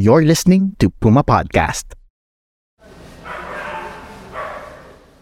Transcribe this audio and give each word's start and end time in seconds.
You're 0.00 0.24
listening 0.24 0.80
to 0.80 0.88
Puma 0.88 1.20
Podcast. 1.20 1.92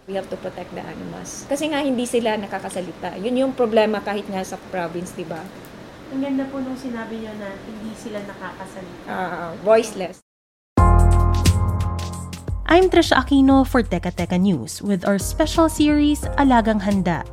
We 0.07 0.15
have 0.15 0.31
to 0.31 0.39
protect 0.39 0.71
the 0.73 0.81
animals. 0.81 1.45
Kasi 1.51 1.69
nga 1.69 1.85
hindi 1.85 2.07
sila 2.07 2.39
nakakasalita. 2.39 3.19
Yun 3.21 3.37
yung 3.37 3.53
problema 3.59 4.01
kahit 4.01 4.25
nga 4.31 4.41
sa 4.41 4.57
province, 4.71 5.13
di 5.13 5.27
ba? 5.27 5.43
Ang 6.15 6.25
ganda 6.25 6.49
po 6.49 6.63
nung 6.63 6.79
sinabi 6.79 7.21
nyo 7.21 7.33
na 7.37 7.53
hindi 7.59 7.93
sila 7.93 8.23
nakakasalita. 8.25 9.05
Ah, 9.11 9.53
voiceless. 9.61 10.25
I'm 12.69 12.89
Trisha 12.89 13.21
Aquino 13.21 13.67
for 13.67 13.83
Teka 13.85 14.17
Teka 14.17 14.39
News 14.41 14.81
with 14.81 15.05
our 15.05 15.19
special 15.19 15.69
series, 15.69 16.25
Alagang 16.41 16.81
Handa. 16.81 17.27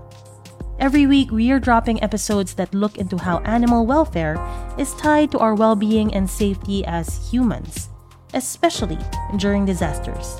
Every 0.78 1.08
week, 1.08 1.32
we 1.32 1.52
are 1.52 1.60
dropping 1.60 2.04
episodes 2.04 2.54
that 2.56 2.74
look 2.74 2.98
into 2.98 3.18
how 3.18 3.40
animal 3.40 3.86
welfare 3.86 4.36
is 4.78 4.94
tied 4.96 5.32
to 5.32 5.40
our 5.40 5.56
well 5.56 5.76
being 5.76 6.14
and 6.14 6.30
safety 6.30 6.86
as 6.86 7.32
humans, 7.32 7.90
especially 8.34 9.00
during 9.38 9.66
disasters. 9.66 10.38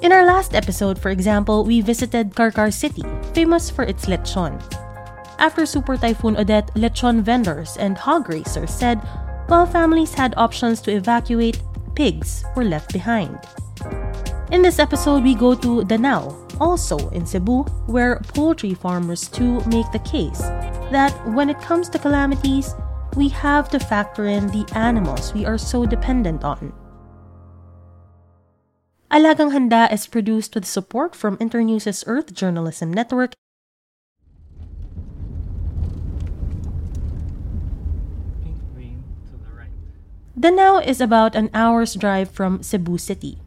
In 0.00 0.10
our 0.10 0.24
last 0.24 0.54
episode, 0.54 0.98
for 0.98 1.10
example, 1.10 1.64
we 1.64 1.80
visited 1.80 2.34
Karkar 2.34 2.72
City, 2.72 3.04
famous 3.34 3.68
for 3.68 3.84
its 3.84 4.06
lechon. 4.06 4.56
After 5.38 5.66
Super 5.66 5.96
Typhoon 5.96 6.36
Odette, 6.36 6.72
lechon 6.74 7.20
vendors 7.20 7.76
and 7.76 7.98
hog 7.98 8.28
racers 8.28 8.72
said 8.72 8.98
while 9.48 9.66
families 9.66 10.14
had 10.14 10.32
options 10.38 10.80
to 10.82 10.92
evacuate, 10.92 11.60
pigs 11.94 12.42
were 12.56 12.64
left 12.64 12.92
behind. 12.92 13.38
In 14.50 14.62
this 14.62 14.78
episode, 14.78 15.22
we 15.22 15.34
go 15.34 15.54
to 15.54 15.82
Danao, 15.84 16.41
also 16.60 17.08
in 17.10 17.26
Cebu, 17.26 17.62
where 17.86 18.20
poultry 18.34 18.74
farmers 18.74 19.28
too 19.28 19.60
make 19.66 19.90
the 19.92 20.02
case 20.04 20.40
that 20.90 21.12
when 21.28 21.48
it 21.48 21.60
comes 21.60 21.88
to 21.90 21.98
calamities, 21.98 22.74
we 23.16 23.28
have 23.28 23.68
to 23.70 23.78
factor 23.78 24.26
in 24.26 24.48
the 24.48 24.66
animals 24.74 25.34
we 25.34 25.44
are 25.44 25.58
so 25.58 25.86
dependent 25.86 26.44
on. 26.44 26.72
Alagang 29.10 29.52
Handa 29.52 29.92
is 29.92 30.06
produced 30.06 30.54
with 30.54 30.64
support 30.64 31.14
from 31.14 31.36
Internews' 31.38 32.04
Earth 32.06 32.32
Journalism 32.32 32.92
Network 32.92 33.34
The 40.42 40.48
Danao 40.48 40.84
is 40.84 41.00
about 41.00 41.36
an 41.36 41.50
hour's 41.54 41.94
drive 41.94 42.28
from 42.28 42.64
Cebu 42.64 42.98
City. 42.98 43.38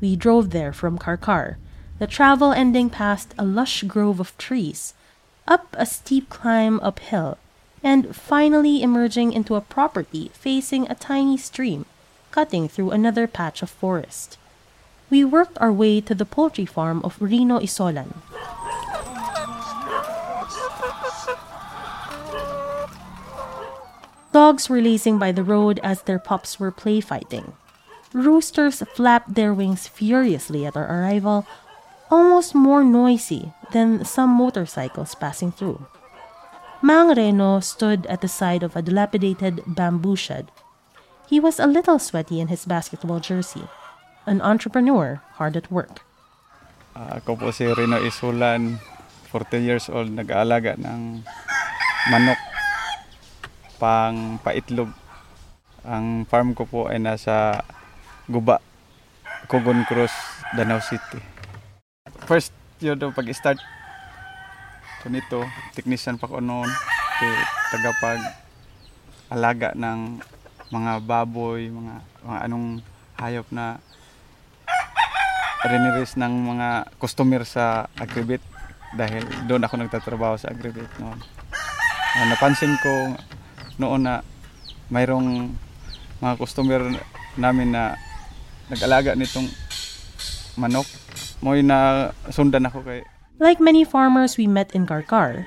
We 0.00 0.16
drove 0.16 0.50
there 0.50 0.72
from 0.72 0.98
Karkar, 0.98 1.58
the 1.98 2.06
travel 2.06 2.52
ending 2.52 2.90
past 2.90 3.34
a 3.38 3.44
lush 3.44 3.82
grove 3.84 4.18
of 4.20 4.36
trees, 4.36 4.94
up 5.46 5.68
a 5.78 5.86
steep 5.86 6.28
climb 6.28 6.80
uphill, 6.80 7.38
and 7.82 8.16
finally 8.16 8.82
emerging 8.82 9.32
into 9.32 9.54
a 9.54 9.60
property 9.60 10.30
facing 10.34 10.90
a 10.90 10.94
tiny 10.94 11.36
stream, 11.36 11.84
cutting 12.30 12.66
through 12.68 12.90
another 12.90 13.26
patch 13.26 13.62
of 13.62 13.70
forest. 13.70 14.38
We 15.10 15.24
worked 15.24 15.58
our 15.60 15.72
way 15.72 16.00
to 16.00 16.14
the 16.14 16.24
poultry 16.24 16.66
farm 16.66 17.00
of 17.04 17.20
Rino 17.20 17.60
Isolan. 17.60 18.14
Dogs 24.32 24.68
were 24.68 24.82
lazing 24.82 25.20
by 25.20 25.30
the 25.30 25.44
road 25.44 25.78
as 25.84 26.02
their 26.02 26.18
pups 26.18 26.58
were 26.58 26.72
play 26.72 27.00
fighting. 27.00 27.52
Roosters 28.12 28.82
flapped 28.94 29.34
their 29.34 29.54
wings 29.54 29.86
furiously 29.86 30.66
at 30.66 30.76
our 30.76 30.86
arrival, 30.86 31.46
almost 32.14 32.54
more 32.54 32.86
noisy 32.86 33.50
than 33.74 34.06
some 34.06 34.30
motorcycles 34.30 35.18
passing 35.18 35.50
through. 35.50 35.82
Mang 36.78 37.10
Reno 37.10 37.58
stood 37.58 38.06
at 38.06 38.22
the 38.22 38.30
side 38.30 38.62
of 38.62 38.78
a 38.78 38.82
dilapidated 38.86 39.66
bamboo 39.66 40.14
shed. 40.14 40.54
He 41.26 41.42
was 41.42 41.58
a 41.58 41.66
little 41.66 41.98
sweaty 41.98 42.38
in 42.38 42.46
his 42.54 42.70
basketball 42.70 43.18
jersey, 43.18 43.66
an 44.30 44.38
entrepreneur 44.38 45.18
hard 45.42 45.58
at 45.58 45.74
work. 45.74 46.06
Uh, 46.94 47.18
ako 47.18 47.34
po 47.34 47.46
si 47.50 47.66
Reno 47.66 47.98
Isulan, 47.98 48.78
40 49.34 49.58
years 49.58 49.90
old, 49.90 50.14
nag-aalaga 50.14 50.78
ng 50.78 51.26
manok 52.14 52.38
pang 53.82 54.38
paitlog. 54.38 54.94
Ang 55.82 56.30
farm 56.30 56.54
ko 56.54 56.62
po 56.62 56.86
ay 56.86 57.02
nasa 57.02 57.58
Guba, 58.30 58.62
Cogon 59.50 59.82
Cruz, 59.90 60.14
Danau 60.54 60.78
City. 60.78 61.33
First 62.24 62.56
yun 62.80 62.96
do 62.96 63.12
pag-start 63.12 63.60
ko 65.04 65.12
nito, 65.12 65.44
technician 65.76 66.16
pa 66.16 66.24
ko 66.24 66.40
noon, 66.40 66.68
tagapag 67.68 68.20
alaga 69.28 69.76
ng 69.76 70.20
mga 70.72 70.92
baboy, 71.04 71.68
mga, 71.68 71.94
mga 72.24 72.38
anong 72.48 72.66
hayop 73.20 73.44
na 73.52 73.76
riniris 75.64 76.16
ng 76.16 76.32
mga 76.32 76.68
customer 76.96 77.44
sa 77.44 77.88
Agribit 78.00 78.40
dahil 78.96 79.24
doon 79.44 79.64
ako 79.64 79.74
nagtatrabaho 79.80 80.40
sa 80.40 80.48
Agribit 80.52 80.88
noon. 80.96 81.20
Uh, 82.14 82.26
napansin 82.32 82.72
ko 82.80 83.16
noon 83.76 84.06
na 84.06 84.24
mayroong 84.88 85.52
mga 86.20 86.34
customer 86.40 86.80
namin 87.36 87.74
na 87.74 87.98
nag-alaga 88.72 89.12
nitong 89.12 89.48
manok. 90.56 90.86
Na 91.44 92.10
sundan 92.32 92.64
ako 92.64 92.80
kay 92.80 93.04
Like 93.36 93.60
many 93.60 93.84
farmers 93.84 94.40
we 94.40 94.46
met 94.46 94.72
in 94.72 94.86
Karkar, 94.86 95.44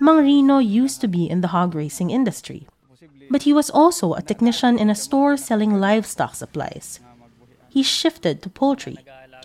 Mang 0.00 0.24
Rino 0.24 0.58
used 0.58 1.00
to 1.02 1.08
be 1.08 1.28
in 1.28 1.40
the 1.40 1.52
hog 1.52 1.74
racing 1.74 2.08
industry. 2.08 2.66
But 3.28 3.42
he 3.42 3.52
was 3.52 3.68
also 3.68 4.14
a 4.14 4.22
technician 4.22 4.78
in 4.78 4.88
a 4.88 4.94
store 4.94 5.36
selling 5.36 5.80
livestock 5.80 6.34
supplies. 6.34 7.00
He 7.68 7.82
shifted 7.82 8.40
to 8.42 8.48
poultry, 8.48 8.96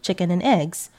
chicken 0.02 0.32
and 0.32 0.44
eggs, 0.44 0.90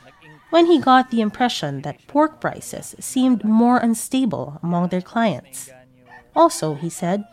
when 0.51 0.67
he 0.67 0.83
got 0.83 1.11
the 1.11 1.23
impression 1.23 1.81
that 1.83 2.05
pork 2.07 2.41
prices 2.41 2.95
seemed 3.01 3.45
more 3.45 3.79
unstable 3.79 4.61
among 4.63 4.89
their 4.89 5.01
clients. 5.01 5.71
Also, 6.37 6.75
he 6.75 6.91
said, 6.91 7.25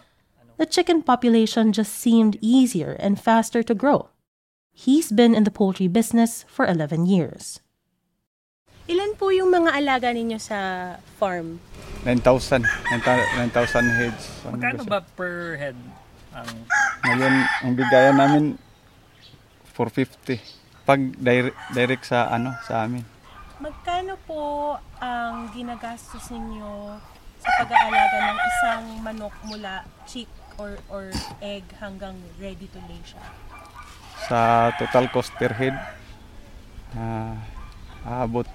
the 0.55 0.65
chicken 0.65 1.01
population 1.01 1.73
just 1.73 1.95
seemed 1.95 2.37
easier 2.39 2.95
and 2.99 3.19
faster 3.19 3.63
to 3.63 3.73
grow. 3.73 4.09
He's 4.79 5.12
been 5.12 5.35
in 5.35 5.44
the 5.44 5.51
poultry 5.51 5.91
business 5.91 6.47
for 6.47 6.63
11 6.63 7.03
years. 7.03 7.59
Ilan 8.88 9.19
po 9.19 9.28
yung 9.28 9.51
mga 9.51 9.75
alaga 9.75 10.16
ninyo 10.16 10.40
sa 10.40 10.95
farm? 11.19 11.59
9,000. 12.07 12.63
9,000 12.63 14.00
heads. 14.00 14.23
Magkano 14.47 14.88
ba 14.88 15.03
per 15.19 15.59
head? 15.59 15.75
Ang... 16.31 16.63
Ngayon, 17.03 17.35
ang 17.44 17.73
bigayan 17.75 18.16
namin 18.16 18.44
450. 19.75 20.39
Pag 20.88 21.12
direct, 21.19 21.59
direct 21.75 22.03
sa 22.07 22.31
ano 22.31 22.56
sa 22.63 22.88
amin. 22.88 23.03
Magkano 23.59 24.16
po 24.23 24.79
ang 25.03 25.51
ginagastos 25.51 26.31
ninyo 26.31 26.95
sa 27.44 27.50
pag-aalaga 27.68 28.31
ng 28.31 28.39
isang 28.48 28.83
manok 29.03 29.36
mula 29.44 29.83
chick 30.07 30.31
or 30.56 30.80
or 30.88 31.12
egg 31.44 31.68
hanggang 31.83 32.15
ready 32.39 32.71
to 32.71 32.80
lay 32.88 33.03
siya? 33.03 33.49
Sa 34.27 34.74
total 34.75 35.07
cost 35.13 35.31
per 35.39 35.56
head, 35.56 35.75
uh, 36.98 37.33
aabot 38.04 38.48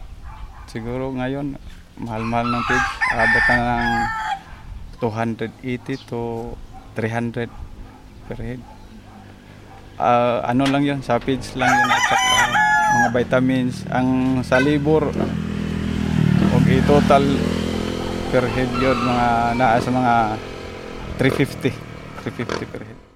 siguro 0.68 1.14
ngayon, 1.14 1.54
mahal-mahal 2.02 2.50
ng 2.50 2.64
pig, 2.66 2.84
aabot 3.14 3.44
na 3.46 3.56
ng 3.62 3.86
280 4.98 6.10
to 6.10 6.52
300 6.98 7.46
per 8.26 8.38
head. 8.42 8.60
Uh, 9.94 10.42
ano 10.42 10.66
lang 10.66 10.82
yun, 10.82 11.00
sa 11.06 11.22
pigs 11.22 11.54
lang 11.54 11.70
yun 11.70 11.90
at 11.90 12.02
saka 12.10 12.34
mga 12.94 13.08
vitamins. 13.14 13.76
Ang 13.94 14.40
sa 14.42 14.58
libur, 14.58 15.06
huwag 16.50 16.66
i-total 16.66 17.24
per 18.34 18.44
head 18.50 18.70
yun, 18.82 18.98
mga 18.98 19.26
naa 19.54 19.78
sa 19.78 19.90
mga 19.94 20.14
350. 21.22 21.70
350 22.26 22.72
per 22.74 22.82
head. 22.82 23.13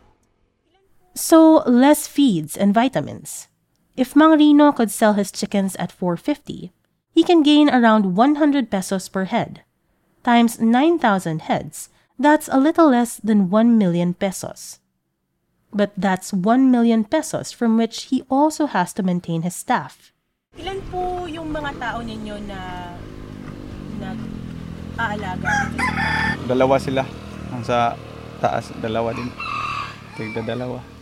So, 1.19 1.67
less 1.67 2.06
feeds 2.06 2.55
and 2.55 2.70
vitamins. 2.70 3.50
If 3.99 4.15
Mang 4.15 4.38
Rino 4.38 4.70
could 4.70 4.94
sell 4.94 5.19
his 5.19 5.35
chickens 5.35 5.75
at 5.75 5.91
450, 5.91 6.70
he 7.11 7.23
can 7.26 7.43
gain 7.43 7.67
around 7.67 8.15
100 8.15 8.70
pesos 8.70 9.11
per 9.11 9.26
head. 9.26 9.67
times 10.29 10.61
9,000 10.61 11.49
heads, 11.49 11.88
that's 12.20 12.53
a 12.53 12.61
little 12.61 12.93
less 12.93 13.17
than 13.17 13.49
1 13.49 13.79
million 13.79 14.12
pesos. 14.12 14.76
But 15.73 15.93
that's 15.97 16.37
1 16.37 16.69
million 16.70 17.05
pesos 17.05 17.53
from 17.53 17.81
which 17.81 18.12
he 18.12 18.25
also 18.29 18.67
has 18.67 18.93
to 19.00 19.03
maintain 19.03 19.41
his 19.41 19.56
staff. 19.56 20.12
Ilan 20.61 20.85
po 20.93 21.25
yung 21.25 21.49
mga 21.49 21.81
tao 21.81 22.05
ninyo 22.05 22.37
na 22.44 22.61
nag-aalaga 24.00 25.73
Dalawa 26.44 26.76
sila. 26.76 27.09
Ang 27.53 27.65
sa 27.65 27.97
taas, 28.44 28.69
dalawa 28.85 29.17
din. 29.17 29.32
Tigda 30.20 30.44
dalawa. 30.44 30.98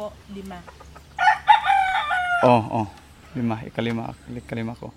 Po, 0.00 0.16
lima. 0.32 0.64
Oh, 2.40 2.64
oh. 2.72 2.88
Lima, 3.36 3.60
ikalima, 3.68 4.16
ikalima 4.32 4.72
ko. 4.80 4.96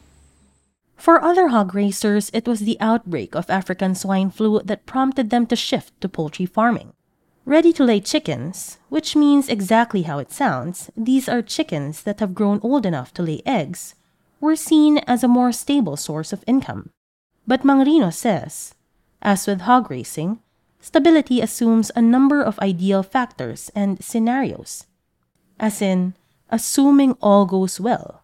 For 0.95 1.19
other 1.19 1.51
hog 1.51 1.75
racers, 1.75 2.31
it 2.31 2.47
was 2.47 2.63
the 2.63 2.79
outbreak 2.79 3.35
of 3.35 3.51
African 3.51 3.95
swine 3.99 4.31
flu 4.31 4.63
that 4.63 4.87
prompted 4.87 5.29
them 5.29 5.45
to 5.51 5.59
shift 5.59 5.91
to 5.99 6.07
poultry 6.07 6.47
farming. 6.47 6.95
Ready 7.43 7.75
to 7.75 7.83
lay 7.83 7.99
chickens, 7.99 8.79
which 8.87 9.19
means 9.19 9.51
exactly 9.51 10.07
how 10.07 10.17
it 10.23 10.31
sounds, 10.31 10.87
these 10.95 11.27
are 11.27 11.43
chickens 11.43 12.07
that 12.07 12.23
have 12.23 12.31
grown 12.33 12.63
old 12.63 12.87
enough 12.87 13.13
to 13.19 13.21
lay 13.21 13.43
eggs, 13.45 13.95
were 14.39 14.55
seen 14.55 15.03
as 15.03 15.23
a 15.23 15.27
more 15.27 15.51
stable 15.51 15.99
source 15.99 16.31
of 16.31 16.47
income. 16.47 16.95
But 17.45 17.67
Mangrino 17.67 18.09
says, 18.15 18.73
as 19.21 19.43
with 19.43 19.67
hog 19.67 19.91
racing, 19.91 20.39
stability 20.79 21.43
assumes 21.43 21.91
a 21.91 22.01
number 22.01 22.39
of 22.41 22.57
ideal 22.63 23.03
factors 23.03 23.67
and 23.75 23.99
scenarios. 23.99 24.87
As 25.59 25.81
in, 25.81 26.13
assuming 26.49 27.15
all 27.21 27.45
goes 27.45 27.79
well. 27.79 28.21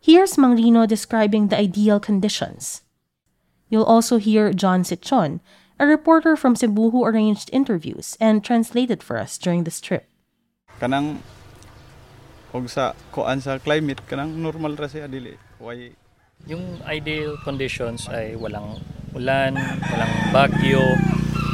Here's 0.00 0.36
Mangrino 0.36 0.86
describing 0.86 1.48
the 1.48 1.58
ideal 1.58 2.00
conditions. 2.00 2.82
You'll 3.70 3.86
also 3.88 4.18
hear 4.18 4.52
John 4.52 4.82
Sichon, 4.82 5.40
a 5.78 5.86
reporter 5.86 6.36
from 6.36 6.56
Cebu 6.56 6.90
who 6.90 7.04
arranged 7.04 7.48
interviews 7.52 8.16
and 8.20 8.44
translated 8.44 9.02
for 9.02 9.16
us 9.18 9.38
during 9.38 9.64
this 9.64 9.80
trip. 9.80 10.06
Kanang 10.80 11.22
og 12.52 12.68
sa 12.68 12.92
kuan 13.14 13.40
sa 13.40 13.56
climate 13.56 14.04
kanang 14.04 14.36
normal 14.42 14.76
ra 14.76 14.84
siya 14.90 15.08
dili. 15.08 15.38
Why 15.56 15.96
Yung 16.50 16.82
ideal 16.84 17.38
conditions 17.46 18.10
ay 18.10 18.34
walang 18.34 18.82
ulan, 19.14 19.54
walang 19.56 20.14
bagyo. 20.34 20.82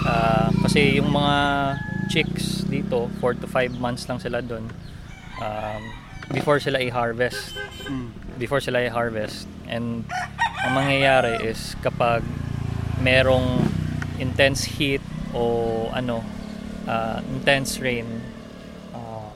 ah, 0.08 0.48
kasi 0.64 0.96
yung 0.96 1.12
mga 1.12 1.36
chicks 2.08 2.64
dito, 2.64 3.12
4 3.20 3.36
to 3.36 3.46
5 3.46 3.76
months 3.76 4.08
lang 4.08 4.16
sila 4.16 4.40
doon. 4.40 4.64
Um, 5.38 5.82
before 6.30 6.60
sila 6.60 6.78
i-harvest. 6.82 7.56
Before 8.36 8.60
sila 8.60 8.84
i-harvest. 8.84 9.48
And 9.66 10.04
ang 10.62 10.72
mangyayari 10.74 11.40
is 11.46 11.78
kapag 11.80 12.26
merong 13.00 13.62
intense 14.18 14.66
heat 14.66 15.02
o 15.32 15.86
ano, 15.94 16.20
ah, 16.84 17.22
intense 17.32 17.78
rain, 17.78 18.06
ah, 18.92 19.30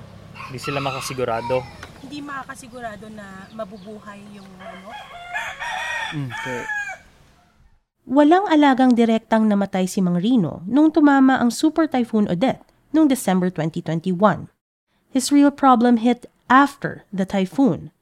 hindi 0.51 0.59
sila 0.59 0.83
makasigurado 0.83 1.63
Hindi 2.03 2.19
makakasigurado 2.19 3.07
na 3.09 3.47
mabubuhay 3.55 4.19
yung 4.35 4.49
ano. 4.59 4.91
mm, 6.19 6.31
kay 6.45 6.61
Walang 8.03 8.51
alagang 8.51 8.99
direktang 8.99 9.47
namatay 9.47 9.87
si 9.87 10.03
Mang 10.03 10.19
Rino 10.19 10.67
nung 10.67 10.91
tumama 10.91 11.39
ang 11.39 11.55
Super 11.55 11.87
Typhoon 11.87 12.27
Odette 12.27 12.61
noong 12.91 13.07
December 13.07 13.49
2021. 13.49 14.52
His 15.13 15.31
real 15.31 15.51
problem 15.51 15.99
hit 15.99 16.27
after 16.49 17.05
the 17.13 17.25
typhoon, 17.25 17.93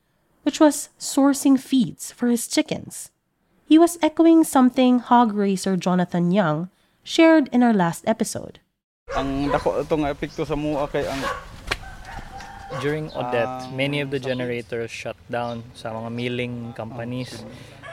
which 0.42 0.60
was 0.60 0.88
sourcing 0.98 1.58
feeds 1.58 2.12
for 2.12 2.28
his 2.28 2.46
chickens. 2.46 3.10
He 3.66 3.78
was 3.78 3.98
echoing 4.02 4.42
something 4.42 4.98
hog 4.98 5.34
racer 5.34 5.76
Jonathan 5.76 6.30
Young 6.30 6.70
shared 7.02 7.48
in 7.52 7.62
our 7.62 7.74
last 7.74 8.06
episode. 8.06 8.58
ang 9.10 9.50
dako 9.50 9.82
ito 9.82 9.94
nga 9.98 10.14
epekto 10.14 10.46
sa 10.46 10.54
mua 10.54 10.86
kay 10.86 11.02
ang 11.02 11.18
During 12.78 13.10
Odette, 13.18 13.66
Um, 13.66 13.74
many 13.74 13.98
of 13.98 14.14
the 14.14 14.22
generators 14.22 14.94
shut 14.94 15.18
down 15.26 15.66
sa 15.74 15.90
mga 15.90 16.06
milling 16.14 16.56
companies. 16.78 17.42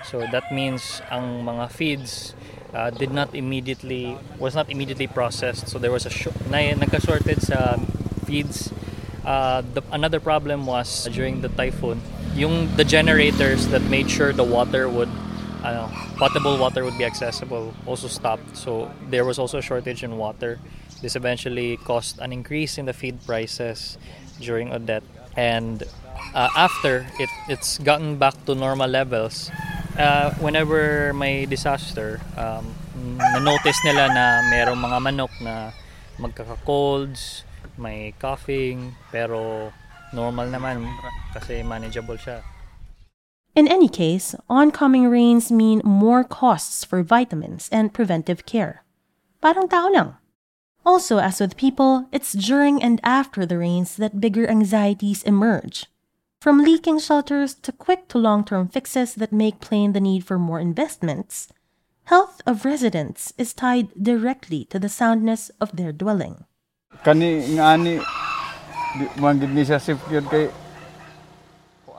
So 0.06 0.22
that 0.30 0.54
means 0.54 1.02
ang 1.10 1.42
mga 1.42 1.74
feeds 1.74 2.38
uh, 2.78 2.94
did 2.94 3.10
not 3.10 3.34
immediately 3.34 4.14
was 4.38 4.54
not 4.54 4.70
immediately 4.70 5.10
processed. 5.10 5.66
So 5.66 5.82
there 5.82 5.90
was 5.90 6.06
a 6.06 6.14
sh- 6.14 6.30
na, 6.46 6.78
nagka-shorted 6.78 7.42
sa 7.42 7.82
feeds. 8.30 8.70
Uh, 9.28 9.60
the, 9.76 9.84
another 9.92 10.22
problem 10.24 10.66
was 10.66 11.04
during 11.12 11.42
the 11.42 11.50
typhoon, 11.50 12.00
yung 12.34 12.74
the 12.80 12.86
generators 12.88 13.68
that 13.68 13.84
made 13.92 14.10
sure 14.10 14.32
the 14.32 14.44
water 14.44 14.88
would 14.88 15.12
uh, 15.68 15.84
potable 16.16 16.58
water 16.58 16.86
would 16.86 16.98
be 16.98 17.04
accessible 17.04 17.76
also 17.86 18.08
stopped. 18.08 18.56
So 18.56 18.90
there 19.10 19.26
was 19.26 19.38
also 19.38 19.58
a 19.58 19.62
shortage 19.62 20.02
in 20.02 20.16
water. 20.16 20.60
This 21.02 21.18
eventually 21.18 21.76
caused 21.76 22.20
an 22.20 22.32
increase 22.32 22.78
in 22.78 22.86
the 22.86 22.94
feed 22.94 23.20
prices 23.26 23.98
during 24.40 24.72
Odette. 24.72 25.04
And 25.36 25.84
uh, 26.34 26.50
after 26.56 27.06
it, 27.20 27.30
it's 27.50 27.78
gotten 27.80 28.16
back 28.16 28.34
to 28.46 28.56
normal 28.56 28.88
levels, 28.88 29.52
uh, 30.00 30.32
whenever 30.40 31.12
may 31.14 31.46
disaster, 31.46 32.22
um, 32.38 32.74
na-notice 33.18 33.78
nila 33.84 34.08
na 34.08 34.26
merong 34.50 34.80
mga 34.80 34.98
manok 35.04 35.34
na 35.42 35.72
magkaka-colds, 36.18 37.44
may 37.78 38.16
coughing, 38.16 38.96
pero 39.12 39.72
normal 40.14 40.48
naman 40.48 40.88
kasi 41.36 41.64
manageable 41.64 42.16
siya. 42.16 42.40
In 43.58 43.68
any 43.68 43.90
case, 43.90 44.36
oncoming 44.50 45.10
rains 45.10 45.52
mean 45.52 45.82
more 45.84 46.24
costs 46.24 46.86
for 46.86 47.02
vitamins 47.02 47.68
and 47.74 47.92
preventive 47.92 48.46
care. 48.46 48.86
Parang 49.42 49.68
tao 49.68 49.90
lang. 49.90 50.16
Also, 50.86 51.18
as 51.18 51.42
with 51.42 51.58
people, 51.58 52.08
it's 52.14 52.32
during 52.32 52.82
and 52.82 53.02
after 53.04 53.46
the 53.46 53.58
rains 53.58 53.98
that 53.98 54.22
bigger 54.22 54.48
anxieties 54.48 55.24
emerge. 55.24 55.86
From 56.40 56.64
leaking 56.64 57.00
shelters 57.00 57.56
to 57.66 57.74
quick 57.74 58.08
to 58.10 58.18
long 58.18 58.46
term 58.46 58.70
fixes 58.70 59.16
that 59.16 59.34
make 59.34 59.60
plain 59.60 59.92
the 59.92 60.00
need 60.00 60.24
for 60.24 60.40
more 60.40 60.62
investments, 60.62 61.50
health 62.06 62.40
of 62.48 62.64
residents 62.64 63.34
is 63.38 63.54
tied 63.54 63.92
directly 64.00 64.64
to 64.72 64.80
the 64.80 64.88
soundness 64.88 65.52
of 65.60 65.76
their 65.76 65.92
dwelling. 65.92 66.46
Kani 67.04 67.44
ngani 67.56 68.02
ni 69.54 69.64
siya 69.66 69.80
kay 70.30 70.50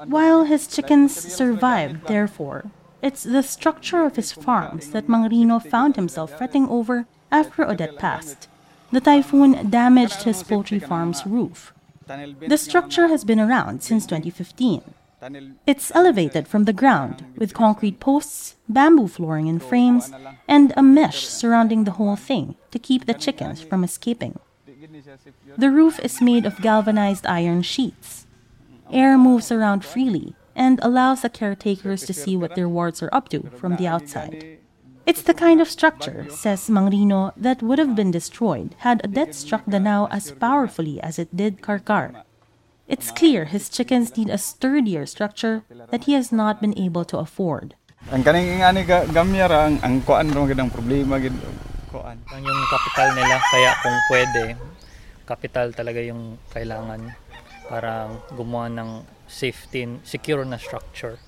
While 0.07 0.45
his 0.45 0.69
chickens 0.69 1.11
survived, 1.11 2.07
therefore, 2.07 2.71
it's 3.03 3.25
the 3.25 3.43
structure 3.43 4.07
of 4.07 4.15
his 4.15 4.31
farms 4.31 4.91
that 4.91 5.09
Mangrino 5.09 5.59
found 5.59 5.97
himself 5.97 6.39
fretting 6.39 6.69
over 6.69 7.07
after 7.33 7.67
Odette 7.67 7.99
passed. 7.99 8.47
The 8.93 9.01
typhoon 9.01 9.71
damaged 9.71 10.23
his 10.23 10.43
poultry 10.43 10.79
farm's 10.79 11.27
roof. 11.27 11.75
The 12.07 12.57
structure 12.57 13.09
has 13.09 13.25
been 13.25 13.41
around 13.41 13.83
since 13.83 14.07
2015. 14.07 14.83
It's 15.67 15.91
elevated 15.95 16.47
from 16.47 16.65
the 16.65 16.73
ground 16.73 17.25
with 17.37 17.53
concrete 17.53 17.99
posts, 17.99 18.55
bamboo 18.69 19.09
flooring 19.09 19.49
and 19.49 19.63
frames, 19.63 20.13
and 20.47 20.73
a 20.77 20.83
mesh 20.83 21.27
surrounding 21.27 21.85
the 21.85 21.99
whole 21.99 22.17
thing 22.17 22.55
to 22.71 22.79
keep 22.79 23.05
the 23.05 23.15
chickens 23.15 23.61
from 23.61 23.83
escaping. 23.83 24.39
The 25.57 25.71
roof 25.71 25.99
is 26.01 26.21
made 26.21 26.47
of 26.47 26.61
galvanized 26.61 27.27
iron 27.27 27.63
sheets. 27.63 28.27
Air 28.93 29.19
moves 29.19 29.51
around 29.51 29.85
freely 29.85 30.35
and 30.55 30.79
allows 30.83 31.23
the 31.23 31.29
caretakers 31.29 32.05
to 32.07 32.13
see 32.13 32.37
what 32.37 32.55
their 32.55 32.69
wards 32.69 33.03
are 33.03 33.13
up 33.13 33.29
to 33.31 33.51
from 33.57 33.77
the 33.77 33.87
outside. 33.87 34.59
It's 35.07 35.23
the 35.23 35.35
kind 35.35 35.61
of 35.61 35.71
structure, 35.71 36.27
says 36.29 36.69
Mangrino, 36.69 37.33
that 37.37 37.63
would 37.63 37.79
have 37.79 37.97
been 37.97 38.11
destroyed 38.11 38.75
had 38.79 39.03
Odette 39.05 39.35
struck 39.35 39.65
Danao 39.65 40.09
as 40.11 40.33
powerfully 40.33 41.01
as 41.01 41.19
it 41.19 41.35
did 41.35 41.63
Karkar. 41.63 42.25
It's 42.87 43.11
clear 43.11 43.47
his 43.47 43.69
chickens 43.69 44.17
need 44.17 44.31
a 44.31 44.39
sturdier 44.39 45.07
structure 45.07 45.65
that 45.91 46.05
he 46.05 46.13
has 46.13 46.33
not 46.33 46.61
been 46.61 46.77
able 46.79 47.05
to 47.07 47.19
afford. 47.19 47.75
Kuan 51.99 52.19
Ang 52.31 52.43
yung 52.47 52.63
capital 52.71 53.09
nila, 53.19 53.37
kaya 53.51 53.71
kung 53.83 53.99
pwede, 54.07 54.45
capital 55.27 55.67
talaga 55.75 56.01
yung 56.07 56.39
kailangan 56.55 57.11
para 57.67 58.07
gumawa 58.33 58.71
ng 58.71 58.91
safety, 59.27 59.99
secure 60.07 60.47
na 60.47 60.57
structure. 60.57 61.19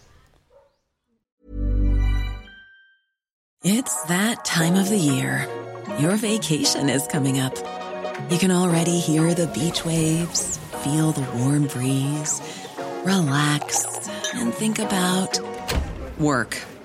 It's 3.60 3.92
that 4.08 4.40
time 4.46 4.72
of 4.78 4.88
the 4.88 4.96
year. 4.96 5.44
Your 6.00 6.16
vacation 6.16 6.88
is 6.88 7.04
coming 7.10 7.36
up. 7.42 7.52
You 8.32 8.38
can 8.38 8.48
already 8.48 8.96
hear 8.96 9.34
the 9.34 9.52
beach 9.52 9.84
waves, 9.84 10.56
feel 10.80 11.12
the 11.12 11.26
warm 11.36 11.68
breeze, 11.68 12.40
relax, 13.04 13.84
and 14.32 14.54
think 14.54 14.78
about 14.78 15.36
work. 16.16 16.56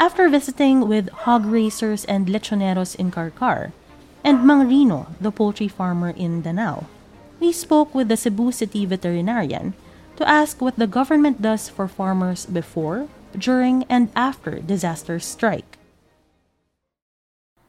After 0.00 0.32
visiting 0.32 0.88
with 0.88 1.12
hog 1.28 1.44
racers 1.44 2.08
and 2.08 2.24
lechoneros 2.24 2.96
in 2.96 3.12
Karkar, 3.12 3.76
and 4.24 4.40
Mang 4.40 4.64
Rino, 4.64 5.12
the 5.20 5.28
poultry 5.28 5.68
farmer 5.68 6.08
in 6.16 6.40
Danao, 6.40 6.88
we 7.36 7.52
spoke 7.52 7.92
with 7.92 8.08
the 8.08 8.16
Cebu 8.16 8.48
City 8.48 8.88
veterinarian 8.88 9.76
to 10.16 10.24
ask 10.24 10.64
what 10.64 10.80
the 10.80 10.88
government 10.88 11.44
does 11.44 11.68
for 11.68 11.84
farmers 11.84 12.48
before, 12.48 13.12
during, 13.36 13.84
and 13.92 14.08
after 14.16 14.64
disaster 14.64 15.20
strike. 15.20 15.76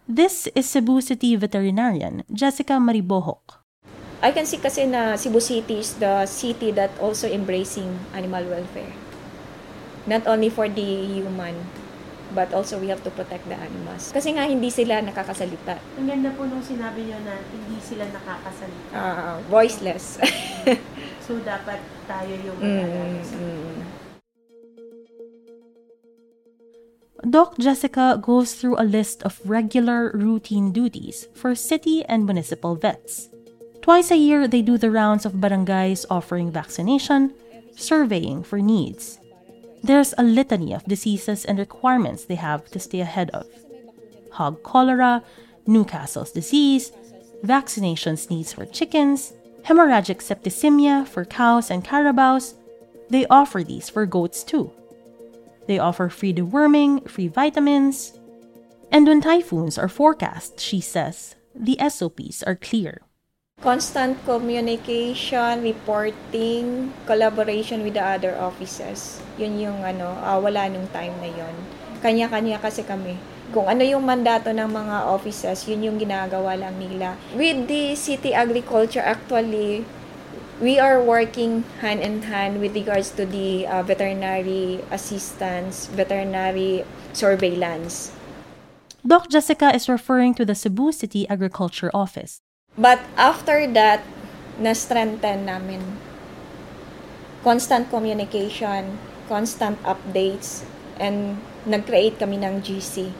This 0.08 0.48
is 0.56 0.72
Cebu 0.72 1.04
City 1.04 1.36
veterinarian 1.36 2.24
Jessica 2.32 2.80
Maribohok. 2.80 3.60
I 4.24 4.32
can 4.32 4.48
see 4.48 4.64
kasi 4.64 4.88
na 4.88 5.20
Cebu 5.20 5.44
City 5.44 5.84
is 5.84 6.00
the 6.00 6.24
city 6.32 6.72
that 6.80 6.96
also 7.04 7.28
embracing 7.28 8.00
animal 8.16 8.48
welfare. 8.48 8.96
Not 10.08 10.24
only 10.32 10.48
for 10.48 10.72
the 10.72 11.12
human, 11.12 11.81
but 12.34 12.52
also 12.56 12.80
we 12.80 12.88
have 12.88 13.04
to 13.04 13.12
protect 13.12 13.48
the 13.48 13.56
animals. 13.56 14.12
Kasi 14.12 14.36
nga 14.36 14.48
hindi 14.48 14.72
sila 14.72 15.04
nakakasalita. 15.04 15.78
Ang 16.00 16.08
ganda 16.08 16.30
po 16.34 16.48
nung 16.48 16.64
sinabi 16.64 17.08
nyo 17.08 17.20
na 17.24 17.40
hindi 17.40 17.78
sila 17.84 18.08
nakakasalita. 18.10 18.96
Ah, 18.96 19.38
voiceless. 19.48 20.18
So, 21.32 21.40
dapat 21.48 21.80
tayo 22.12 22.34
yung 22.44 22.60
Mm, 22.60 23.24
mm. 23.24 23.80
Doc 27.32 27.56
Jessica 27.56 28.20
goes 28.20 28.52
through 28.58 28.76
a 28.76 28.84
list 28.84 29.24
of 29.24 29.40
regular 29.46 30.12
routine 30.12 30.76
duties 30.76 31.32
for 31.32 31.56
city 31.56 32.04
and 32.12 32.28
municipal 32.28 32.76
vets. 32.76 33.32
Twice 33.80 34.12
a 34.12 34.20
year, 34.20 34.44
they 34.44 34.60
do 34.60 34.76
the 34.76 34.92
rounds 34.92 35.24
of 35.24 35.40
barangays 35.40 36.04
offering 36.12 36.52
vaccination, 36.52 37.32
surveying 37.80 38.44
for 38.44 38.60
needs. 38.60 39.21
There's 39.84 40.14
a 40.18 40.24
litany 40.24 40.74
of 40.74 40.86
diseases 40.86 41.46
and 41.46 41.58
requirements 41.58 42.26
they 42.26 42.36
have 42.36 42.70
to 42.72 42.80
stay 42.80 43.00
ahead 43.00 43.30
of 43.32 43.48
hog 44.32 44.64
cholera, 44.64 45.24
Newcastle's 45.68 46.32
disease, 46.32 46.92
vaccinations 47.44 48.30
needs 48.30 48.54
for 48.54 48.66
chickens, 48.66 49.34
hemorrhagic 49.64 50.22
septicemia 50.22 51.08
for 51.08 51.26
cows 51.26 51.70
and 51.70 51.84
carabaos. 51.84 52.56
They 53.10 53.26
offer 53.28 53.64
these 53.64 53.90
for 53.90 54.06
goats 54.06 54.44
too. 54.44 54.72
They 55.68 55.80
offer 55.80 56.10
free 56.10 56.34
deworming, 56.34 57.10
free 57.10 57.28
vitamins. 57.28 58.18
And 58.92 59.08
when 59.08 59.22
typhoons 59.22 59.78
are 59.78 59.88
forecast, 59.88 60.60
she 60.60 60.82
says, 60.82 61.36
the 61.56 61.78
SOPs 61.90 62.44
are 62.44 62.56
clear. 62.56 63.02
Constant 63.62 64.18
communication, 64.26 65.62
reporting, 65.62 66.90
collaboration 67.06 67.86
with 67.86 67.94
the 67.94 68.02
other 68.02 68.34
offices. 68.42 69.22
Yun 69.38 69.62
yung 69.62 69.80
ano, 69.86 70.18
ah, 70.18 70.42
wala 70.42 70.66
nung 70.66 70.90
time 70.90 71.14
na 71.22 71.30
yun. 71.30 71.54
Kanya-kanya 72.02 72.58
kasi 72.58 72.82
kami. 72.82 73.22
Kung 73.54 73.70
ano 73.70 73.86
yung 73.86 74.02
mandato 74.02 74.50
ng 74.50 74.66
mga 74.66 75.06
offices, 75.06 75.70
yun 75.70 75.86
yung 75.86 76.02
ginagawa 76.02 76.58
lang 76.58 76.74
nila. 76.82 77.14
With 77.38 77.70
the 77.70 77.94
city 77.94 78.34
agriculture, 78.34 79.06
actually, 79.06 79.86
we 80.58 80.82
are 80.82 80.98
working 80.98 81.62
hand 81.86 82.02
in 82.02 82.26
hand 82.34 82.66
with 82.66 82.74
regards 82.74 83.14
to 83.14 83.30
the 83.30 83.70
uh, 83.70 83.86
veterinary 83.86 84.82
assistance, 84.90 85.86
veterinary 85.94 86.82
surveillance. 87.14 88.10
Doc 89.06 89.30
Jessica 89.30 89.70
is 89.70 89.86
referring 89.86 90.34
to 90.34 90.50
the 90.50 90.58
Cebu 90.58 90.90
City 90.90 91.30
Agriculture 91.30 91.94
Office. 91.94 92.42
But 92.80 93.04
after 93.20 93.68
that, 93.76 94.00
na-strengthen 94.56 95.44
namin. 95.44 95.84
Constant 97.44 97.92
communication, 97.92 98.96
constant 99.28 99.76
updates, 99.84 100.64
and 100.96 101.36
nag-create 101.68 102.16
kami 102.16 102.40
ng 102.40 102.64
GC. 102.64 103.12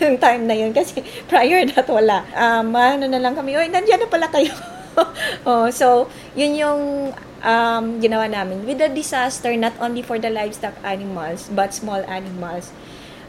Yung 0.00 0.16
time 0.24 0.48
na 0.48 0.56
yun, 0.56 0.72
kasi 0.72 1.04
prior 1.30 1.68
that 1.68 1.84
wala. 1.84 2.24
Um, 2.32 2.72
ano 2.72 3.04
na 3.04 3.20
lang 3.20 3.36
kami, 3.36 3.60
oy, 3.60 3.68
nandiyan 3.68 4.00
na 4.00 4.08
pala 4.08 4.32
kayo. 4.32 4.56
oh, 5.48 5.68
so, 5.68 6.08
yun 6.32 6.56
yung 6.56 7.12
um, 7.44 7.84
ginawa 8.00 8.24
namin. 8.24 8.64
With 8.64 8.80
the 8.80 8.88
disaster, 8.88 9.52
not 9.52 9.76
only 9.84 10.00
for 10.00 10.16
the 10.16 10.32
livestock 10.32 10.80
animals, 10.80 11.52
but 11.52 11.76
small 11.76 12.00
animals, 12.08 12.72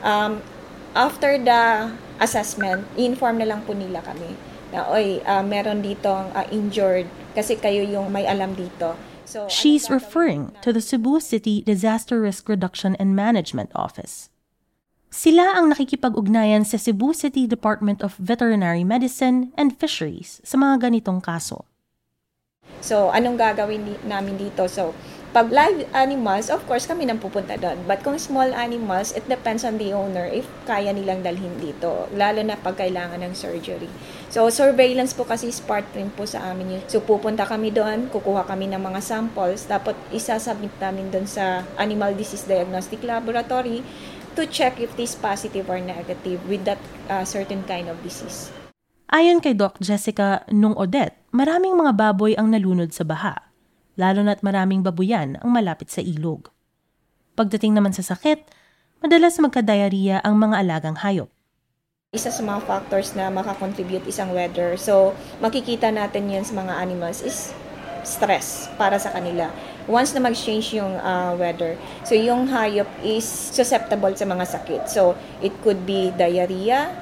um, 0.07 0.39
after 0.95 1.35
the 1.35 1.91
assessment, 2.23 2.87
inform 2.95 3.43
na 3.43 3.51
lang 3.51 3.67
po 3.67 3.75
nila 3.75 3.99
kami 4.07 4.55
na, 4.71 4.87
oy, 4.91 5.23
uh, 5.23 5.43
meron 5.43 5.79
dito 5.79 6.11
uh, 6.11 6.45
injured 6.51 7.07
kasi 7.33 7.55
kayo 7.55 7.85
yung 7.85 8.11
may 8.11 8.27
alam 8.27 8.53
dito. 8.57 8.97
So, 9.27 9.47
She's 9.51 9.91
gagawin 9.91 9.91
referring 9.91 10.43
to 10.63 10.71
the 10.71 10.79
Cebu 10.79 11.19
City 11.19 11.59
Disaster 11.59 12.23
Risk 12.23 12.47
Reduction 12.47 12.95
and 12.95 13.11
Management 13.11 13.75
Office. 13.75 14.31
Sila 15.11 15.55
ang 15.55 15.71
nakikipag-ugnayan 15.71 16.63
sa 16.63 16.79
Cebu 16.79 17.11
City 17.11 17.47
Department 17.47 18.03
of 18.03 18.15
Veterinary 18.19 18.87
Medicine 18.87 19.51
and 19.59 19.75
Fisheries 19.75 20.39
sa 20.47 20.55
mga 20.55 20.87
ganitong 20.87 21.19
kaso. 21.19 21.67
So, 22.83 23.11
anong 23.11 23.39
gagawin 23.39 23.99
namin 24.07 24.39
dito? 24.39 24.67
So, 24.67 24.91
pag 25.35 25.51
live 25.51 25.83
animals, 25.91 26.47
of 26.47 26.63
course, 26.65 26.87
kami 26.87 27.03
nang 27.03 27.19
pupunta 27.19 27.59
doon. 27.59 27.83
But 27.83 28.03
kung 28.03 28.15
small 28.15 28.51
animals, 28.55 29.11
it 29.11 29.27
depends 29.27 29.67
on 29.67 29.75
the 29.75 29.91
owner 29.91 30.23
if 30.27 30.47
kaya 30.63 30.95
nilang 30.95 31.23
dalhin 31.23 31.55
dito. 31.59 32.07
Lalo 32.15 32.39
na 32.43 32.55
pag 32.55 32.79
kailangan 32.79 33.19
ng 33.19 33.35
surgery. 33.35 33.91
So, 34.31 34.47
surveillance 34.47 35.11
po 35.11 35.27
kasi 35.27 35.51
is 35.51 35.59
part 35.59 35.87
rin 35.93 36.11
po 36.11 36.23
sa 36.23 36.51
amin 36.51 36.79
yun. 36.79 36.83
So, 36.87 37.03
pupunta 37.03 37.43
kami 37.43 37.75
doon, 37.75 38.07
kukuha 38.07 38.47
kami 38.47 38.71
ng 38.71 38.79
mga 38.79 38.99
samples, 39.03 39.67
dapat 39.67 39.95
isasubmit 40.15 40.73
namin 40.79 41.11
doon 41.11 41.27
sa 41.27 41.67
Animal 41.75 42.15
Disease 42.15 42.47
Diagnostic 42.47 43.03
Laboratory 43.03 43.83
to 44.37 44.45
check 44.45 44.77
if 44.77 44.93
it 44.93 45.01
is 45.01 45.17
positive 45.17 45.65
or 45.65 45.81
negative 45.81 46.37
with 46.45 46.61
that 46.69 46.77
uh, 47.09 47.25
certain 47.25 47.65
kind 47.65 47.89
of 47.89 47.97
disease. 48.05 48.53
Ayon 49.07 49.39
kay 49.39 49.55
Doc 49.55 49.79
Jessica, 49.79 50.43
nung 50.51 50.75
Odette, 50.75 51.15
maraming 51.31 51.79
mga 51.79 51.95
baboy 51.95 52.35
ang 52.35 52.51
nalunod 52.51 52.91
sa 52.91 53.07
baha, 53.07 53.46
lalo 53.97 54.21
na't 54.21 54.45
maraming 54.45 54.85
babuyan 54.85 55.41
ang 55.41 55.49
malapit 55.51 55.89
sa 55.89 55.99
ilog. 55.99 56.53
Pagdating 57.33 57.73
naman 57.73 57.91
sa 57.91 58.05
sakit, 58.05 58.45
madalas 59.01 59.41
magka-diarrhea 59.41 60.21
ang 60.21 60.37
mga 60.37 60.55
alagang 60.61 60.97
hayop. 61.01 61.29
isa 62.15 62.31
sa 62.31 62.39
mga 62.39 62.63
factors 62.63 63.11
na 63.19 63.27
makakontribute 63.27 64.07
isang 64.07 64.31
weather. 64.31 64.79
So, 64.79 65.11
makikita 65.43 65.91
natin 65.91 66.31
yan 66.31 66.47
sa 66.47 66.55
mga 66.55 66.73
animals 66.79 67.19
is 67.19 67.51
stress 68.07 68.71
para 68.79 68.95
sa 68.95 69.11
kanila. 69.11 69.51
Once 69.91 70.15
na 70.15 70.23
mag-change 70.23 70.79
yung 70.79 70.95
uh, 71.03 71.35
weather, 71.35 71.75
so 72.07 72.15
yung 72.15 72.47
hayop 72.47 72.87
is 73.03 73.27
susceptible 73.27 74.15
sa 74.15 74.23
mga 74.23 74.45
sakit. 74.47 74.81
So, 74.87 75.19
it 75.43 75.51
could 75.61 75.83
be 75.83 76.15
diarrhea, 76.15 76.95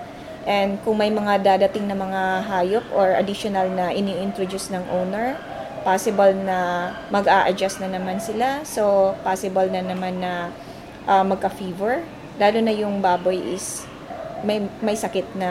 and 0.49 0.81
kung 0.81 0.97
may 0.97 1.13
mga 1.13 1.45
dadating 1.45 1.85
na 1.85 1.97
mga 1.97 2.21
hayop 2.49 2.85
or 2.93 3.13
additional 3.13 3.69
na 3.69 3.93
ini-introduce 3.93 4.73
ng 4.73 4.83
owner, 4.89 5.37
possible 5.85 6.33
na 6.33 6.89
mag-a-adjust 7.13 7.77
na 7.77 7.93
naman 7.93 8.17
sila. 8.17 8.65
So, 8.65 9.13
possible 9.21 9.69
na 9.69 9.85
naman 9.85 10.17
na 10.17 10.49
uh, 11.05 11.21
magka-fever. 11.21 12.01
Lalo 12.41 12.57
na 12.65 12.73
yung 12.73 13.05
baboy 13.05 13.37
is 13.53 13.85
may, 14.41 14.65
may 14.81 14.97
sakit 14.97 15.37
na 15.37 15.49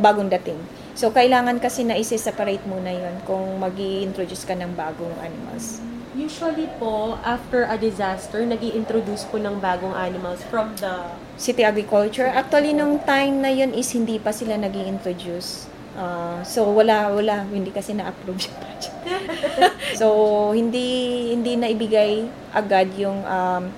bagong 0.00 0.32
dating. 0.32 0.58
So, 0.96 1.12
kailangan 1.12 1.60
kasi 1.60 1.84
na 1.84 2.00
isi-separate 2.00 2.64
muna 2.64 2.88
yon 2.88 3.20
kung 3.28 3.60
mag 3.60 3.76
introduce 3.76 4.48
ka 4.48 4.56
ng 4.56 4.72
bagong 4.72 5.12
animals. 5.20 5.84
Usually 6.14 6.70
po, 6.78 7.18
after 7.26 7.66
a 7.66 7.74
disaster, 7.74 8.46
nag 8.46 8.62
introduce 8.62 9.26
po 9.26 9.36
ng 9.36 9.58
bagong 9.58 9.92
animals 9.98 10.40
from 10.46 10.72
the... 10.78 11.10
City 11.34 11.66
agriculture, 11.66 12.30
actually, 12.30 12.70
nung 12.70 13.02
time 13.02 13.42
na 13.42 13.50
yon 13.50 13.74
is 13.74 13.90
hindi 13.90 14.22
pa 14.22 14.30
sila 14.30 14.54
nag 14.54 14.72
introduce 14.72 15.66
Ah, 15.94 16.42
so, 16.42 16.66
wala, 16.74 17.14
wala, 17.14 17.46
hindi 17.46 17.70
kasi 17.70 17.94
na-approve 17.94 18.50
yung 18.50 18.58
project. 18.58 18.98
so, 20.00 20.50
hindi, 20.50 21.30
hindi 21.30 21.54
na 21.54 21.70
ibigay 21.70 22.26
agad 22.50 22.90
yung 22.98 23.22
um, 23.22 23.70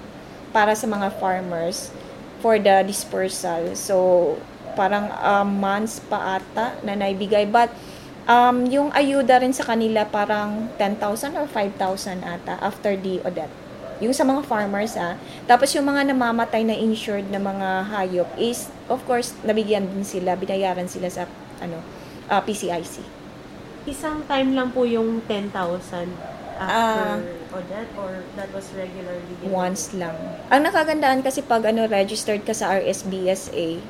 para 0.49 0.73
sa 0.73 0.89
mga 0.89 1.13
farmers 1.21 1.93
for 2.41 2.57
the 2.57 2.81
dispersal. 2.89 3.77
So, 3.77 3.97
parang 4.73 5.13
um, 5.13 5.61
months 5.61 6.01
pa 6.01 6.41
ata 6.41 6.73
na 6.81 6.97
naibigay. 6.97 7.45
But 7.53 7.69
um, 8.25 8.65
yung 8.65 8.97
ayuda 8.97 9.45
rin 9.45 9.53
sa 9.53 9.69
kanila 9.69 10.09
parang 10.09 10.73
10,000 10.81 11.37
or 11.37 11.45
5,000 11.45 12.25
ata 12.25 12.57
after 12.65 12.97
the 12.97 13.21
Odette. 13.29 13.53
Yung 14.01 14.13
sa 14.13 14.29
mga 14.29 14.45
farmers 14.45 14.97
ah. 14.97 15.17
Tapos 15.45 15.73
yung 15.73 15.89
mga 15.89 16.13
namamatay 16.13 16.65
na 16.65 16.77
insured 16.77 17.29
na 17.29 17.41
mga 17.41 17.93
hayop 17.93 18.29
is 18.37 18.69
of 18.93 19.01
course 19.09 19.33
nabigyan 19.45 19.89
din 19.89 20.05
sila, 20.05 20.37
binayaran 20.37 20.89
sila 20.89 21.09
sa 21.09 21.25
ano 21.61 21.81
uh, 22.29 22.41
PCIC. 22.41 23.03
Isang 23.87 24.27
time 24.27 24.55
lang 24.55 24.75
po 24.75 24.83
yung 24.83 25.23
10,000 25.29 25.55
Ah. 26.57 27.21
after 27.21 27.37
Odette 27.53 27.93
or 28.01 28.25
that 28.33 28.49
was 28.49 28.73
regularly 28.73 29.21
given? 29.45 29.53
Once 29.53 29.93
lang. 29.93 30.17
Ang 30.49 30.65
nakagandaan 30.65 31.21
kasi 31.21 31.45
pag 31.45 31.69
ano 31.69 31.85
registered 31.85 32.49
ka 32.49 32.57
sa 32.57 32.81
RSBSA, 32.81 33.85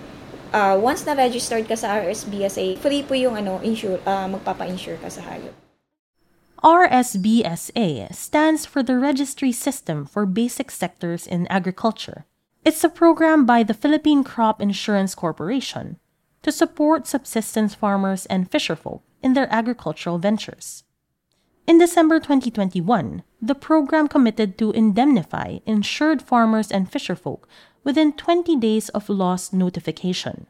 uh, 0.50 0.74
once 0.74 1.06
na 1.06 1.14
registered 1.14 1.70
ka 1.70 1.78
sa 1.78 1.94
RSBSA, 2.02 2.82
free 2.82 3.06
po 3.06 3.14
yung 3.14 3.38
ano 3.38 3.62
insure 3.62 4.02
uh, 4.02 4.26
magpapa-insure 4.26 4.98
ka 4.98 5.06
sa 5.06 5.22
hayop. 5.30 5.54
RSBSA 6.66 8.10
stands 8.10 8.66
for 8.66 8.82
the 8.82 8.98
Registry 8.98 9.52
System 9.52 10.02
for 10.02 10.26
Basic 10.26 10.70
Sectors 10.74 11.26
in 11.26 11.46
Agriculture. 11.46 12.26
It's 12.66 12.82
a 12.82 12.90
program 12.90 13.46
by 13.46 13.62
the 13.62 13.76
Philippine 13.76 14.24
Crop 14.26 14.58
Insurance 14.58 15.14
Corporation 15.14 16.02
to 16.46 16.52
support 16.52 17.08
subsistence 17.08 17.74
farmers 17.74 18.24
and 18.26 18.48
fisherfolk 18.48 19.00
in 19.20 19.32
their 19.32 19.52
agricultural 19.52 20.16
ventures. 20.16 20.84
In 21.66 21.76
December 21.76 22.20
2021, 22.20 23.24
the 23.42 23.56
program 23.56 24.06
committed 24.06 24.56
to 24.58 24.70
indemnify 24.70 25.58
insured 25.66 26.22
farmers 26.22 26.70
and 26.70 26.88
fisherfolk 26.88 27.50
within 27.82 28.12
20 28.12 28.54
days 28.62 28.90
of 28.90 29.08
loss 29.08 29.52
notification. 29.52 30.46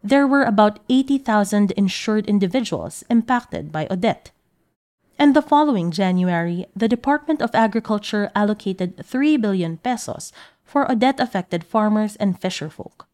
There 0.00 0.28
were 0.28 0.44
about 0.44 0.78
80,000 0.88 1.72
insured 1.72 2.26
individuals 2.26 3.02
impacted 3.10 3.72
by 3.72 3.88
Odette. 3.90 4.30
And 5.18 5.34
the 5.34 5.42
following 5.42 5.90
January, 5.90 6.66
the 6.76 6.86
Department 6.86 7.42
of 7.42 7.50
Agriculture 7.52 8.30
allocated 8.36 9.04
3 9.04 9.38
billion 9.38 9.78
pesos 9.78 10.32
for 10.62 10.88
Odette 10.88 11.18
affected 11.18 11.64
farmers 11.64 12.14
and 12.14 12.40
fisherfolk. 12.40 13.06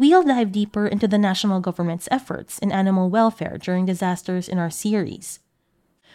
We'll 0.00 0.24
dive 0.24 0.50
deeper 0.50 0.88
into 0.88 1.04
the 1.04 1.20
national 1.20 1.60
government's 1.60 2.08
efforts 2.10 2.56
in 2.58 2.72
animal 2.72 3.12
welfare 3.12 3.60
during 3.60 3.84
disasters 3.84 4.48
in 4.48 4.56
our 4.56 4.72
series. 4.72 5.40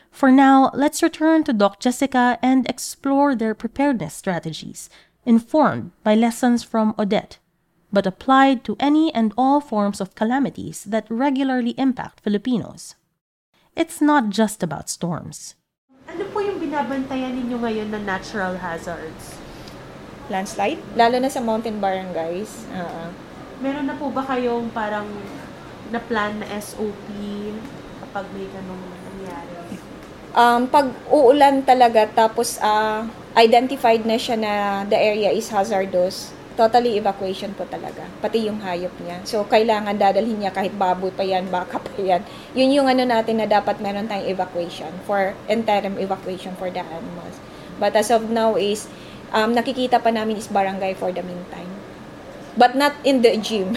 For 0.10 0.32
now, 0.32 0.72
let's 0.74 1.06
return 1.06 1.44
to 1.44 1.54
Doc 1.54 1.80
Jessica 1.80 2.40
and 2.42 2.66
explore 2.66 3.36
their 3.36 3.54
preparedness 3.54 4.16
strategies, 4.16 4.90
informed 5.24 5.92
by 6.02 6.16
lessons 6.16 6.64
from 6.64 6.96
Odette, 6.98 7.38
but 7.94 8.10
applied 8.10 8.66
to 8.66 8.76
any 8.80 9.14
and 9.14 9.38
all 9.38 9.62
forms 9.62 10.02
of 10.02 10.16
calamities 10.16 10.84
that 10.86 11.06
regularly 11.08 11.78
impact 11.78 12.22
Filipinos. 12.22 12.96
It's 13.76 14.02
not 14.02 14.32
just 14.32 14.64
about 14.64 14.90
storms. 14.90 15.54
Ano 16.10 16.26
po 16.34 16.42
yung 16.42 16.58
binabantayan 16.58 17.38
ninyo 17.38 17.62
ngayon 17.62 17.94
na 17.94 18.02
natural 18.02 18.58
hazards? 18.58 19.38
Landslide, 20.34 20.82
lalo 20.98 21.22
na 21.22 21.30
sa 21.30 21.38
mountain 21.38 21.78
barangays. 21.78 22.66
Uh, 22.74 23.14
Meron 23.64 23.88
na 23.88 23.96
po 23.96 24.12
ba 24.12 24.24
kayong 24.26 24.72
parang 24.76 25.08
na-plan 25.94 26.40
na 26.42 26.48
SOP 26.60 27.08
kapag 28.04 28.26
may 28.36 28.48
ganong 28.52 28.84
nangyari? 28.84 29.56
um, 30.36 30.68
pag 30.68 30.92
uulan 31.08 31.64
talaga 31.64 32.06
tapos 32.12 32.60
uh, 32.60 33.08
identified 33.40 34.04
na 34.04 34.20
siya 34.20 34.36
na 34.36 34.84
the 34.84 35.00
area 35.00 35.32
is 35.32 35.48
hazardous, 35.48 36.36
totally 36.60 37.00
evacuation 37.00 37.52
po 37.56 37.68
talaga. 37.68 38.04
Pati 38.20 38.48
yung 38.48 38.60
hayop 38.64 38.92
niya. 39.04 39.24
So, 39.28 39.44
kailangan 39.44 40.00
dadalhin 40.00 40.40
niya 40.40 40.56
kahit 40.56 40.72
baboy 40.76 41.12
pa 41.12 41.24
yan, 41.24 41.52
baka 41.52 41.80
pa 41.84 41.92
yan. 42.00 42.24
Yun 42.56 42.72
yung 42.72 42.88
ano 42.88 43.04
natin 43.04 43.44
na 43.44 43.48
dapat 43.48 43.80
meron 43.84 44.08
tayong 44.08 44.32
evacuation 44.32 44.92
for 45.04 45.36
interim 45.52 46.00
evacuation 46.00 46.56
for 46.56 46.72
the 46.72 46.80
animals. 46.80 47.36
But 47.76 47.92
as 48.00 48.08
of 48.08 48.32
now 48.32 48.56
is, 48.56 48.88
um, 49.36 49.52
nakikita 49.52 50.00
pa 50.00 50.16
namin 50.16 50.40
is 50.40 50.48
barangay 50.48 50.96
for 50.96 51.12
the 51.12 51.24
meantime. 51.24 51.75
But 52.56 52.76
not 52.76 52.96
in 53.04 53.20
the 53.20 53.36
gym. 53.36 53.76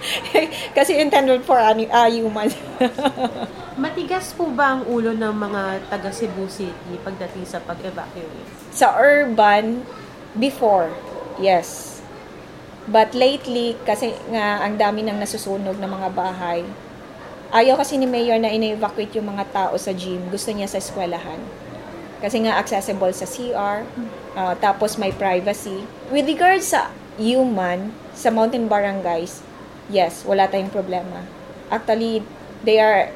Kasi 0.78 0.98
intended 0.98 1.42
for 1.42 1.58
ani- 1.58 1.90
uh, 1.90 2.06
humans. 2.06 2.54
Matigas 3.82 4.32
po 4.32 4.48
ba 4.48 4.78
ang 4.78 4.82
ulo 4.86 5.12
ng 5.12 5.34
mga 5.34 5.90
taga 5.90 6.08
Cebu 6.08 6.46
City 6.48 6.94
pagdating 7.02 7.44
sa 7.44 7.60
pag-evacuate? 7.60 8.56
sa 8.76 8.92
urban, 9.00 9.88
before, 10.36 10.92
yes. 11.40 12.00
But 12.84 13.16
lately, 13.16 13.74
kasi 13.88 14.12
nga 14.30 14.60
ang 14.62 14.76
dami 14.76 15.00
nang 15.00 15.16
nasusunog 15.16 15.80
ng 15.80 15.90
mga 15.90 16.08
bahay, 16.12 16.60
ayaw 17.50 17.80
kasi 17.80 17.96
ni 17.96 18.04
Mayor 18.04 18.36
na 18.36 18.52
ina-evacuate 18.52 19.16
yung 19.16 19.32
mga 19.32 19.48
tao 19.50 19.74
sa 19.80 19.96
gym. 19.96 20.28
Gusto 20.28 20.52
niya 20.52 20.68
sa 20.68 20.78
eskwelahan. 20.78 21.40
Kasi 22.20 22.44
nga 22.44 22.60
accessible 22.60 23.10
sa 23.16 23.26
CR, 23.26 23.88
uh, 24.36 24.54
tapos 24.60 25.00
may 25.00 25.10
privacy. 25.10 25.88
With 26.12 26.28
regards 26.28 26.70
sa 26.70 26.92
human, 27.20 27.92
sa 28.16 28.32
mountain 28.32 28.68
barangays, 28.68 29.44
yes, 29.92 30.24
wala 30.24 30.48
tayong 30.48 30.72
problema. 30.72 31.24
Actually, 31.68 32.22
they 32.62 32.80
are 32.80 33.10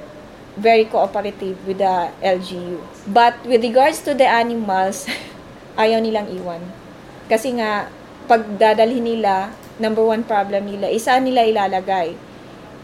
very 0.59 0.85
cooperative 0.85 1.57
with 1.65 1.79
the 1.79 2.11
LGU. 2.21 2.83
But 3.09 3.39
with 3.47 3.63
regards 3.63 4.03
to 4.05 4.13
the 4.13 4.27
animals, 4.27 5.07
ayaw 5.83 6.03
nilang 6.03 6.29
iwan. 6.35 6.61
Kasi 7.31 7.55
nga, 7.57 7.89
pag 8.27 8.43
dadalhin 8.59 9.07
nila, 9.07 9.55
number 9.79 10.03
one 10.03 10.27
problem 10.27 10.67
nila, 10.67 10.91
isa 10.91 11.17
nila 11.23 11.47
ilalagay. 11.47 12.15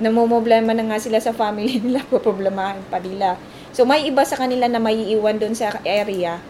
Namumblema 0.00 0.76
na 0.76 0.84
nga 0.92 0.98
sila 1.02 1.18
sa 1.18 1.34
family 1.34 1.78
nila, 1.84 2.04
problemahin 2.08 2.82
pa 2.88 3.02
nila. 3.02 3.36
So, 3.76 3.84
may 3.84 4.08
iba 4.08 4.24
sa 4.24 4.40
kanila 4.40 4.70
na 4.70 4.80
maiiwan 4.80 5.36
doon 5.36 5.52
sa 5.52 5.76
area, 5.84 6.40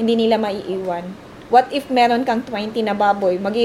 hindi 0.00 0.16
nila 0.16 0.40
maiiwan. 0.40 1.29
What 1.50 1.66
if 1.74 1.90
meron 1.90 2.22
kang 2.22 2.46
20 2.46 2.78
na 2.86 2.94
baboy, 2.94 3.42
mag 3.42 3.58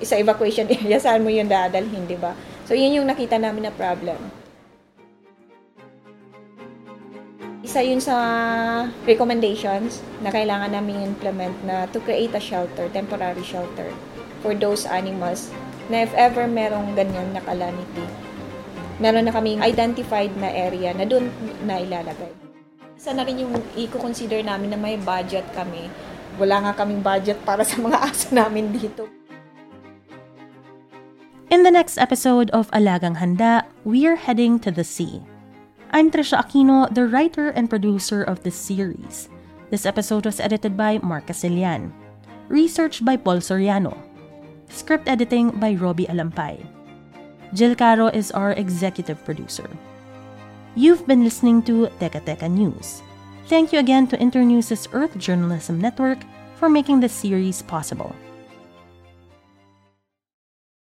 sa 0.00 0.16
evacuation 0.16 0.64
area, 0.72 0.96
saan 0.96 1.20
mo 1.20 1.28
yun 1.28 1.44
dadalhin, 1.44 2.08
di 2.08 2.16
ba? 2.16 2.32
So, 2.64 2.72
yun 2.72 2.96
yung 2.96 3.06
nakita 3.06 3.36
namin 3.36 3.68
na 3.68 3.72
problem. 3.76 4.16
Isa 7.60 7.84
yun 7.84 8.00
sa 8.00 8.16
recommendations 9.04 10.00
na 10.24 10.32
kailangan 10.32 10.72
namin 10.72 11.12
implement 11.12 11.52
na 11.68 11.84
to 11.92 12.00
create 12.00 12.32
a 12.32 12.40
shelter, 12.40 12.88
temporary 12.88 13.44
shelter 13.44 13.92
for 14.40 14.56
those 14.56 14.88
animals 14.88 15.52
na 15.92 16.08
if 16.08 16.12
ever 16.16 16.48
merong 16.48 16.96
ganyan 16.96 17.36
na 17.36 17.44
calamity, 17.44 18.06
meron 18.96 19.28
na 19.28 19.34
kaming 19.34 19.60
identified 19.60 20.32
na 20.40 20.48
area 20.48 20.96
na 20.96 21.04
doon 21.04 21.28
na 21.68 21.84
ilalagay. 21.84 22.32
Isa 22.96 23.12
na 23.12 23.28
rin 23.28 23.44
yung 23.44 23.52
i-consider 23.76 24.40
namin 24.40 24.72
na 24.72 24.80
may 24.80 24.96
budget 24.96 25.44
kami. 25.52 25.92
Wala 26.36 26.66
nga 26.66 26.72
kaming 26.82 27.00
budget 27.00 27.38
para 27.46 27.62
sa 27.62 27.78
mga 27.78 27.98
aso 28.10 28.34
namin 28.34 28.74
dito. 28.74 29.06
In 31.46 31.62
the 31.62 31.70
next 31.70 31.96
episode 31.96 32.50
of 32.50 32.66
Alagang 32.74 33.22
Handa, 33.22 33.62
we're 33.86 34.18
heading 34.18 34.58
to 34.60 34.74
the 34.74 34.82
sea. 34.82 35.22
I'm 35.94 36.10
Trisha 36.10 36.42
Aquino, 36.42 36.90
the 36.92 37.06
writer 37.06 37.54
and 37.54 37.70
producer 37.70 38.26
of 38.26 38.42
this 38.42 38.58
series. 38.58 39.30
This 39.70 39.86
episode 39.86 40.26
was 40.26 40.42
edited 40.42 40.76
by 40.76 40.98
Mark 41.06 41.30
Casilian. 41.30 41.94
Research 42.50 43.04
by 43.04 43.16
Paul 43.16 43.38
Soriano. 43.38 43.94
Script 44.68 45.06
editing 45.06 45.54
by 45.62 45.78
Robbie 45.78 46.10
Alampay. 46.10 46.58
Jill 47.54 47.78
Caro 47.78 48.10
is 48.10 48.34
our 48.34 48.52
executive 48.58 49.22
producer. 49.24 49.70
You've 50.74 51.06
been 51.06 51.22
listening 51.22 51.62
to 51.70 51.86
Teka 52.02 52.26
Teka 52.26 52.50
News. 52.50 53.05
Thank 53.46 53.72
you 53.72 53.78
again 53.78 54.08
to 54.08 54.18
Internews' 54.18 54.88
Earth 54.92 55.16
Journalism 55.18 55.80
Network 55.80 56.18
for 56.56 56.68
making 56.68 56.98
this 56.98 57.12
series 57.12 57.62
possible. 57.62 58.12